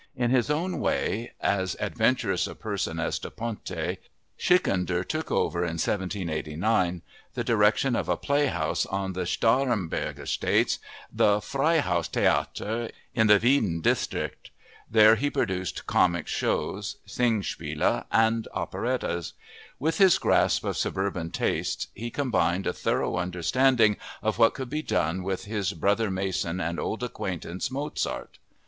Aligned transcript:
In 0.15 0.31
his 0.31 0.49
own 0.49 0.79
way 0.79 1.33
as 1.41 1.77
adventurous 1.79 2.47
a 2.47 2.55
person 2.55 2.99
as 2.99 3.19
Da 3.19 3.29
Ponte, 3.29 3.97
Schikaneder 4.35 5.03
took 5.07 5.29
over 5.31 5.59
in 5.59 5.73
1789 5.77 7.03
the 7.35 7.43
direction 7.43 7.95
of 7.95 8.09
a 8.09 8.17
playhouse 8.17 8.87
on 8.87 9.13
the 9.13 9.27
Starhemberg 9.27 10.17
estates, 10.17 10.79
the 11.13 11.39
Freihaus 11.39 12.07
Theater, 12.07 12.89
in 13.13 13.27
the 13.27 13.37
Wieden 13.39 13.81
district. 13.83 14.49
There 14.89 15.17
he 15.17 15.29
produced 15.29 15.85
comic 15.85 16.25
shows, 16.25 16.95
Singspiele, 17.05 18.03
and 18.11 18.47
operettas. 18.55 19.33
With 19.77 19.99
his 19.99 20.17
grasp 20.17 20.63
of 20.63 20.77
suburban 20.77 21.29
tastes 21.29 21.89
he 21.93 22.09
combined 22.09 22.65
a 22.65 22.73
thorough 22.73 23.17
understanding 23.17 23.97
of 24.23 24.39
what 24.39 24.55
could 24.55 24.71
be 24.71 24.81
done 24.81 25.21
with 25.21 25.45
his 25.45 25.73
brother 25.73 26.09
Mason 26.09 26.59
and 26.59 26.79
old 26.79 27.03
acquaintance, 27.03 27.69
Mozart. 27.69 28.39